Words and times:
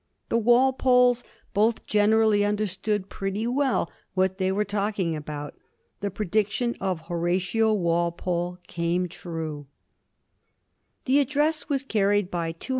The 0.29 0.39
Walpoles 0.39 1.23
both 1.53 1.85
generally 1.85 2.43
understood 2.43 3.07
pretty 3.07 3.45
well 3.45 3.91
what 4.15 4.39
they 4.39 4.51
were 4.51 4.65
talking 4.65 5.15
about. 5.15 5.53
The 5.99 6.09
prediction 6.09 6.75
of 6.81 7.01
Horatio 7.01 7.71
Walpole 7.73 8.57
came 8.65 9.07
true. 9.07 9.67
172 11.05 11.39
A 11.39 11.45
HISTORY 11.45 11.75
OF 12.21 12.25
THE 12.25 12.31
FOUR 12.31 12.47
GEORGES. 12.53 12.69